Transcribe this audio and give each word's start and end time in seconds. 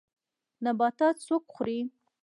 نباتات 0.63 1.15
څوک 1.27 1.43
خوري 1.53 1.79